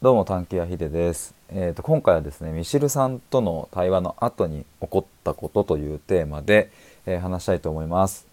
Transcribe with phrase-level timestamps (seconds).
[0.00, 6.70] どうも探偵やひでです、えー、と今回はですねミシルさんとの対話の後に起こったことというテーマで、
[7.04, 8.24] えー話したいと思います。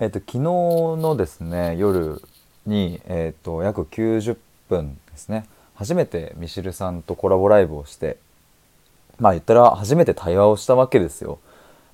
[0.00, 2.20] えー、と昨日のですね夜
[2.66, 4.36] に、えー、と約90
[4.68, 8.18] 分ですね初めてミシルさんとコラボライブをして
[9.18, 11.38] まあ言ったら初めて対話をしたわけですよ。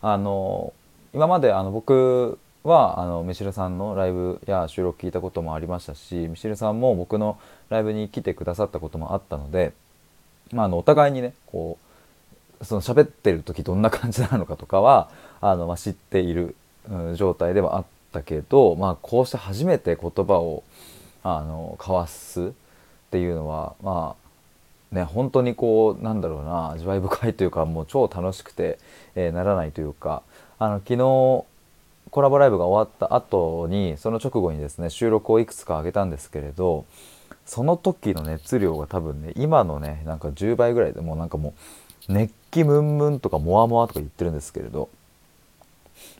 [0.02, 0.72] あの
[1.14, 7.38] 今まであの僕はあのミシルさんのライブや収録聞いたこともありましたしミシルさんも僕の
[7.70, 9.72] ライブに来てくださったこともあったので、
[10.52, 11.78] まあ、あのお互いにねこ
[12.60, 16.54] うその喋ってる時どんな感じなのかとかはあの、まあ、知っている、
[16.90, 20.62] うん状態ではあったけど、まあ、こうして初めて言葉を
[21.22, 22.50] あの交わすっ
[23.10, 24.16] ていうのはま
[24.92, 28.78] あね本当にこうなんだろうな味わい深いというかもう超楽しくて、
[29.14, 30.22] えーならないというか
[30.58, 31.44] あの昨日
[32.10, 36.84] コラボライブが終わった後にその直後にですね収録をいくつか上げたんですけれど
[37.46, 41.54] その時の熱量が多分ね今のねなんか10倍ぐらいでもうなんかも
[42.08, 44.88] う熱気ムンムンとかモワモワとか言ってるんですけれど、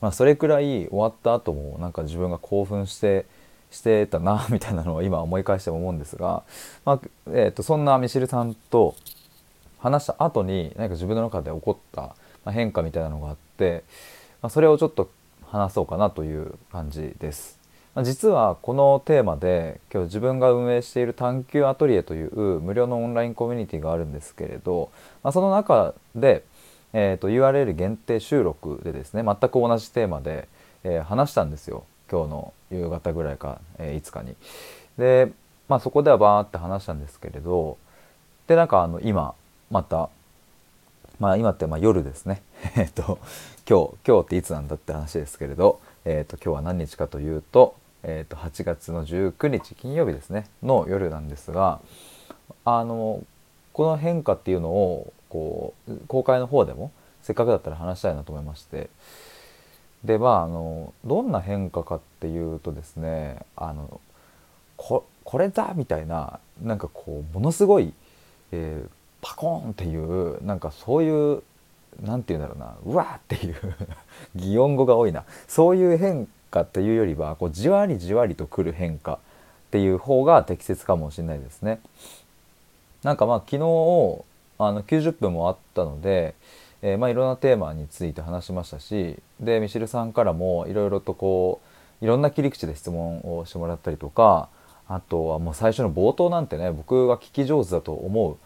[0.01, 3.27] まあ、それくらい終わった後もなんか自分が興奮して
[3.71, 6.43] してたな みたいなのを今思い返しても思うんですが、
[6.84, 8.95] まあえー、とそんなミシルさんと
[9.79, 13.84] 話した後に何か自分の中で起こった変化みたいなのがあって、
[14.41, 15.11] まあ、それをちょっと
[15.51, 17.59] 話そうかなという感じです。
[17.95, 24.91] ま実はこのテーマで今日自分が運営している探求アトリエという無料のオンラインコミュニティがあるんですけれど、
[25.23, 26.45] まあ、その中で、
[26.93, 30.49] えー、と URL 限定収録でですね全く同じテーマで、
[30.85, 34.37] えー話したんですよ今日の夕方ぐらいか、えーいつかに。
[34.97, 35.33] で、
[35.69, 37.79] まあ、そこではバーって話したんですけれど
[38.47, 39.35] でなんかあの今
[39.71, 40.09] また
[41.19, 42.43] まあ今ってま夜ですね。
[42.77, 43.19] えっと
[43.69, 51.81] 今日今日っていつなんだって話ですけれど、えっと今日は何日かというと、えっと8月の19日金曜日ですねの夜なんですが、
[52.65, 53.23] あの
[53.73, 56.91] この変化っていうのをこう公開の方でも
[57.23, 58.91] せっかくだったら話したいなと思いまして。
[60.04, 64.00] でまああのどんな変化かっていうとですねあの
[64.77, 67.93] ここれだみたいななんかこうものすごい、
[68.53, 68.91] えー
[69.21, 71.43] パコーンっていうなんかそういう
[72.03, 73.56] なんて言うんだろうなうわっていう
[74.36, 79.19] 擬音語が多いなそういう変化っていうよりはこうじわりじわりとくる変化っ
[79.70, 81.81] ていう方が適切かもしれないですね。
[83.03, 83.60] なんかまあ昨日あ
[84.72, 86.34] の90分もあったので、
[86.82, 91.60] えーまあいろんなテーマについて話しましたしでミシルさんからもいろいろとこ
[92.00, 94.48] ういろんな切り口で質問をしてもらったりとか
[94.88, 98.36] あとはもう最初の冒頭なんてね僕が聞き上手だと思う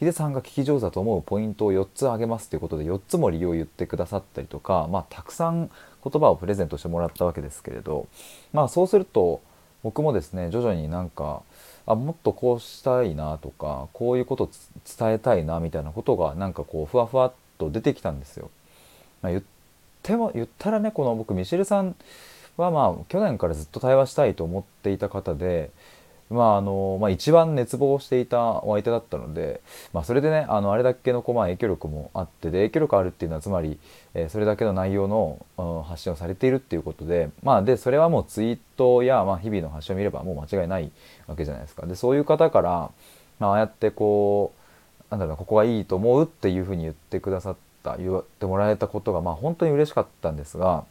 [0.00, 5.70] ヒデさんが聞き上手だと思うポイントを4つ挙げますということで4つも理由を言ってくださったりとか、まあ、たくさん
[6.02, 8.08] 言葉をプレゼントしてもらったわけですけれど、
[8.54, 9.42] まあ、そうすると
[9.82, 11.42] 僕もですね徐々になんか
[11.84, 14.48] あもっとこうしたいなとかこういうこと
[14.98, 18.50] 伝えたいなみたいなことがなんかこうふわふわっと出てきたんですよ。
[19.20, 19.44] まあ、言っ
[20.02, 21.94] ても言ったらねこの僕ミシェルさん
[22.56, 25.70] はまあ去年からずっと対話したいと思っていた方で、
[26.30, 29.60] まああのまあ、一番熱望していたお相手だったので、
[29.92, 33.78] まあ、それでねあのあれだけのこうまあ影響力もあってで影響力あるっていうのはつまり、
[34.14, 40.90] えーそれだけの内容の、うん発信をされているっていうことで,、まあ、でそれはもうツイートや、まあ、日々の発信を見ればもう間違いない
[41.26, 41.86] わけじゃないですか。
[41.86, 42.90] でそういう方から、
[43.40, 50.84] まああやってこうなんだろうここがいいと思うっていうふうに言ってくださった言ってもらえたことがまあ本当に嬉しかったんですが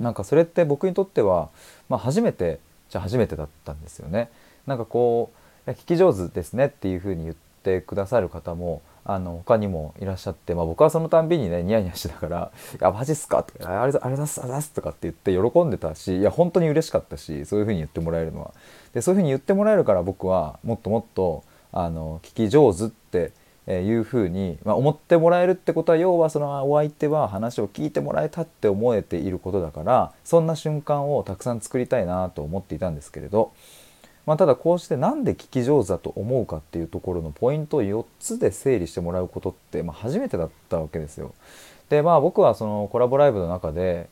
[0.00, 1.50] なんかそれって僕にとっては、
[1.88, 2.58] まあ、初めて
[2.88, 4.30] じゃ初めてだったんですよね。
[4.66, 5.32] なんかこ
[5.66, 18.52] う「聞き上手ですね」っていうふうに言ってくださる方もあの他にもいらっしゃって、まあ、僕はそのたんびにねニヤニヤしながら「いやマジっすか?」とか「あれあれだすあれだす」とかって言って喜んでたしいや本当に嬉しかったしそういうふうに言ってもらえるのは。
[18.94, 21.42] でそういうふうに言ってもらえるから僕はもっともっと
[21.72, 23.32] あの聞き上手って
[23.66, 33.52] いうふうに、まあ、思ってもらえるってことは要はそのお相手は話を聞いてもらえたって思えていることだからそんな瞬間をたくさん作りたいなと思っていたんですけれど、
[34.26, 41.34] まあ、ただこうしてなんで聞き上手だと思うかっていうところのポイントを4つで整理してもらうことって、まあ、初めてだったわけですよ。
[41.90, 44.08] でまあ僕はそのコラボライブの中で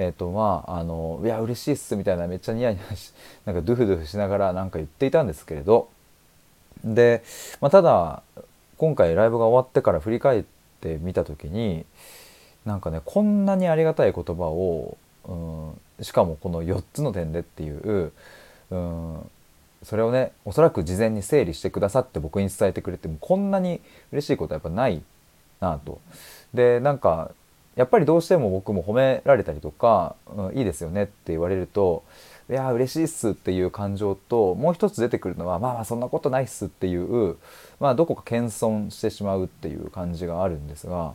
[0.00, 3.12] えーとまあ、あのいや嬉しいっすみたいなめっちゃニヤニヤし
[3.44, 5.88] なんかドゥフドゥフしながらなんか言っていたんですけれど
[6.84, 7.24] で、
[7.60, 8.22] まあ、ただ
[8.76, 10.44] 今回ライブが終わってから振り返っ
[10.80, 11.84] てみた時に
[12.64, 14.96] なんかねこんなにありがたい言葉を、
[15.26, 18.12] うん、しかもこの4つの点でっていう、
[18.70, 19.30] うん、
[19.82, 23.80] それをねおそらく事前に整理してくださって僕に伝えてくれてもこんなに
[24.12, 25.02] 嬉しいことはやっぱない
[25.60, 26.00] なと。
[26.54, 27.30] でなんか
[27.76, 32.02] やっぱりどうしても僕も褒められたりとか、うん、いいですよねって言われると
[32.50, 37.36] いや嬉しいっすっていう感情ともう一つ出てくるのはまあまあそんなことないっすっていう
[37.78, 41.14] まあどこか謙遜してしまうっていう感じがあるんですが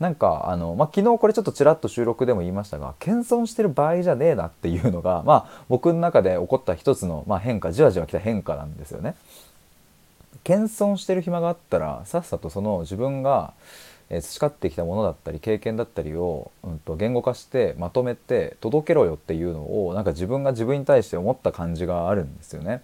[0.00, 9.14] なんかあの、まあ、昨日これちょっとちらっと収録でも言いましたが謙遜してる場合じゃねえなっていうのがまあ僕の中で起こった一つの、まあ、変化じわじわきた変化なんですよね。
[10.44, 13.52] 謙遜してる暇があったらさっさとその自分が
[14.20, 22.82] 培ってきたものだったり経験だったりを、うん、と言語化してまとめて届けろよっていうのをなんか自分が自分に対して思った感じがあるんですよね。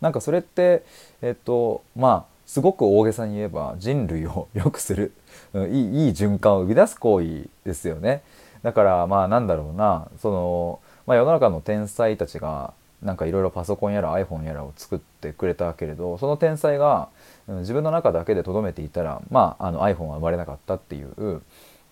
[0.00, 0.82] なんかそれって
[1.22, 5.12] えっとまあすごく大げさに言えば人類を良くする
[5.54, 8.22] いいいい循環を生み出す行為ですよね。
[8.62, 17.08] だからまあなんだろうなその、まあ、世の中の天才たちがなんかいろいろパソコンやら iPhone やらを作ってくれたけれどその天才が
[17.48, 21.42] 自分の中だけで留めていたら、まあ、あの iPhone は生まれなかったっていう、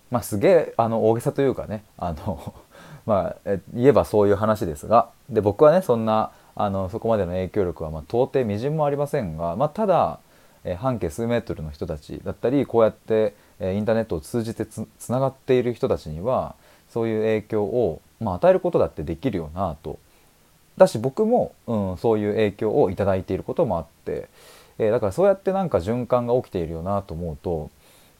[0.09, 2.53] まあ、すげえあの大げさというかねあの
[3.03, 10.19] まあ、言えばそういう話ですがで僕はねそんなあのそこまでの影響力はまあ到底みじんもありませんが、まあ、ただ
[10.63, 16.55] え半径数メートルの人たちだったりこうやって、えインターネットを通じてつながっている人たちには
[16.89, 19.99] そういう影響を、まあ、与えることだってできるよなと。
[20.77, 24.29] だし僕も、うん、そういう影響を頂いていることもあって、
[24.77, 27.69] えー、だからそうやってなんか循環が起きているよなと思うと、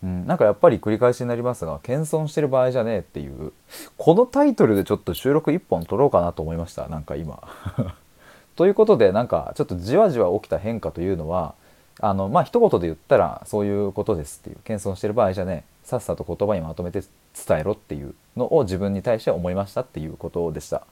[0.04, 3.54] うん、なんかやっぱり繰り返しになりますが謙遜してる場合じゃねえっていう
[3.98, 7.42] このタイトルでちょっと収録1本撮ろうかなと思いましたなんか今。
[8.56, 11.56] ということでなんかちょっとじわじわ起きた変化というのは
[12.00, 17.02] あのまあ一言で言ったらそういうことですっていう謙遜してる場合じゃねえさっさと言葉にまとめて
[17.48, 20.84] 伝えろっていうのを自分に対して思いましたっていうことでした。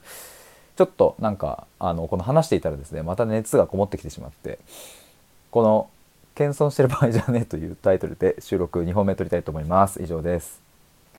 [0.75, 4.59] ちょっとなんかあのこの話していたらですねまた熱がこもってきてしまって
[5.51, 5.89] この
[6.35, 10.68] 「謙遜してる場合じゃねえ」というタイトルで収録2本目撮りたいと思います以上です